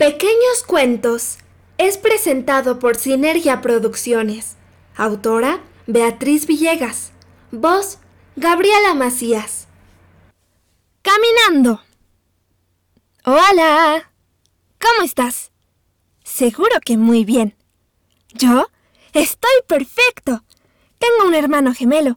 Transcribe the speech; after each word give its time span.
Pequeños 0.00 0.62
Cuentos 0.66 1.36
es 1.76 1.98
presentado 1.98 2.78
por 2.78 2.96
Sinergia 2.96 3.60
Producciones. 3.60 4.56
Autora 4.96 5.60
Beatriz 5.86 6.46
Villegas. 6.46 7.12
Voz 7.52 7.98
Gabriela 8.34 8.94
Macías. 8.94 9.68
Caminando. 11.02 11.82
Hola. 13.26 14.10
¿Cómo 14.80 15.04
estás? 15.04 15.52
Seguro 16.24 16.80
que 16.82 16.96
muy 16.96 17.26
bien. 17.26 17.54
Yo 18.32 18.68
estoy 19.12 19.50
perfecto. 19.66 20.42
Tengo 20.98 21.28
un 21.28 21.34
hermano 21.34 21.74
gemelo. 21.74 22.16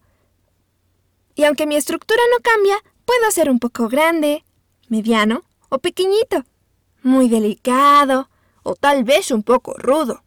Y 1.35 1.43
aunque 1.43 1.67
mi 1.67 1.75
estructura 1.75 2.21
no 2.31 2.41
cambia, 2.41 2.77
puedo 3.03 3.29
ser 3.31 3.49
un 3.49 3.59
poco 3.59 3.89
grande, 3.89 4.45
mediano 4.87 5.43
o 5.67 5.79
pequeñito 5.79 6.45
muy 7.03 7.29
delicado 7.29 8.29
o 8.63 8.75
tal 8.75 9.03
vez 9.03 9.31
un 9.31 9.43
poco 9.43 9.73
rudo, 9.73 10.23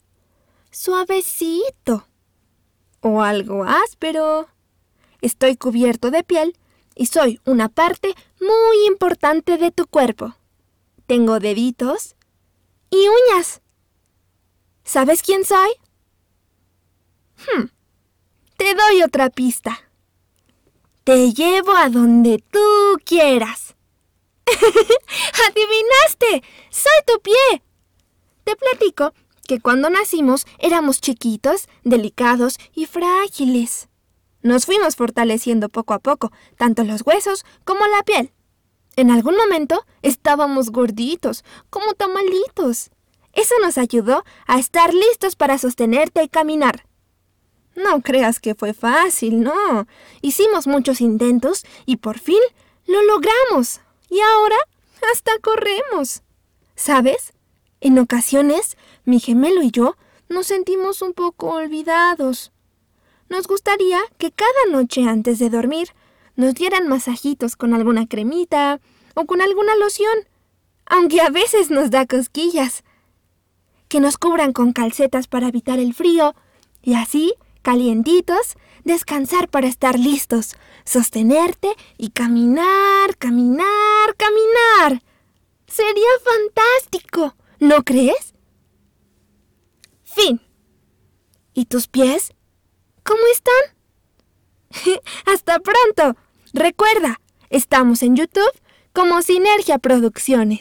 suavecito 0.71 2.07
o 3.01 3.23
algo 3.23 3.65
áspero. 3.65 4.49
Estoy 5.21 5.57
cubierto 5.57 6.11
de 6.11 6.23
piel 6.23 6.57
y 6.95 7.07
soy 7.07 7.41
una 7.45 7.69
parte 7.69 8.15
muy 8.41 8.87
importante 8.87 9.59
de 9.59 9.71
tu 9.71 9.87
cuerpo. 9.87 10.37
Tengo 11.07 11.39
deditos 11.41 12.17
y 12.91 13.07
uñas. 13.09 13.63
¿Sabes 14.85 15.23
quién 15.23 15.45
soy? 15.45 15.71
Hmm. 17.37 17.67
Te 18.57 18.75
doy 18.75 19.03
otra 19.03 19.31
pista. 19.31 19.79
Te 21.05 21.33
llevo 21.33 21.73
a 21.77 21.89
donde 21.89 22.43
tú 22.51 22.99
quieras. 23.05 23.66
¡Adivinaste! 25.49 26.49
¡Soy 26.71 26.93
tu 27.07 27.21
pie! 27.21 27.63
Te 28.45 28.57
platico 28.57 29.13
que 29.47 29.61
cuando 29.61 29.91
nacimos 29.91 30.47
éramos 30.59 31.01
chiquitos, 31.01 31.69
delicados 31.85 32.59
y 32.75 32.87
frágiles. 32.87 33.89
Nos 34.43 34.67
fuimos 34.67 34.97
fortaleciendo 34.97 35.69
poco 35.69 35.95
a 35.95 35.99
poco, 35.99 36.31
tanto 36.57 36.85
los 36.85 37.03
huesos 37.05 37.45
como 37.65 37.87
la 37.87 38.03
piel. 38.03 38.33
En 38.97 39.11
algún 39.11 39.37
momento 39.37 39.85
estábamos 40.03 40.71
gorditos, 40.71 41.45
como 41.69 41.95
tamalitos. 41.95 42.91
Eso 43.33 43.55
nos 43.61 43.77
ayudó 43.77 44.25
a 44.47 44.59
estar 44.59 44.95
listos 44.95 45.37
para 45.37 45.59
sostenerte 45.59 46.23
y 46.23 46.29
caminar. 46.29 46.87
No 47.75 48.01
creas 48.01 48.41
que 48.41 48.55
fue 48.55 48.73
fácil, 48.73 49.43
no. 49.43 49.87
Hicimos 50.23 50.67
muchos 50.67 51.03
intentos 51.03 51.65
y 51.85 51.97
por 51.97 52.19
fin 52.19 52.41
lo 52.87 53.03
logramos. 53.03 53.81
Y 54.09 54.21
ahora 54.21 54.57
hasta 55.11 55.33
corremos. 55.41 56.23
¿Sabes? 56.75 57.33
En 57.81 57.99
ocasiones, 57.99 58.77
mi 59.05 59.21
gemelo 59.21 59.63
y 59.63 59.71
yo 59.71 59.97
nos 60.29 60.47
sentimos 60.47 61.03
un 61.03 61.13
poco 61.13 61.51
olvidados. 61.55 62.53
Nos 63.29 63.47
gustaría 63.47 64.01
que 64.19 64.31
cada 64.31 64.67
noche 64.71 65.09
antes 65.09 65.39
de 65.39 65.51
dormir 65.51 65.89
nos 66.37 66.55
dieran 66.55 66.89
masajitos 66.89 67.57
con 67.57 67.75
alguna 67.75 68.07
cremita 68.07 68.81
o 69.15 69.25
con 69.27 69.41
alguna 69.41 69.75
loción, 69.77 70.29
aunque 70.85 71.21
a 71.21 71.31
veces 71.31 71.71
nos 71.71 71.91
da 71.91 72.07
cosquillas. 72.07 72.85
Que 73.89 74.01
nos 74.01 74.19
cubran 74.19 74.53
con 74.53 74.73
calcetas 74.73 75.29
para 75.29 75.49
evitar 75.49 75.79
el 75.79 75.95
frío 75.95 76.35
y 76.83 76.95
así, 76.95 77.35
calientitos, 77.67 78.55
descansar 78.85 79.49
para 79.49 79.67
estar 79.67 79.99
listos, 79.99 80.55
sostenerte 80.85 81.75
y 81.99 82.11
caminar, 82.11 83.17
caminar, 83.19 84.15
caminar. 84.17 85.03
Sería 85.67 86.13
fantástico, 86.23 87.35
¿no 87.59 87.83
crees? 87.83 88.35
Fin. 90.05 90.41
¿Y 91.55 91.65
tus 91.65 91.89
pies? 91.89 92.31
¿Cómo 93.03 93.23
están? 93.33 95.01
Hasta 95.27 95.59
pronto. 95.59 96.17
Recuerda, 96.53 97.21
estamos 97.51 98.05
en 98.05 98.15
YouTube 98.15 98.61
como 98.93 99.23
Sinergia 99.23 99.79
Producciones. 99.79 100.55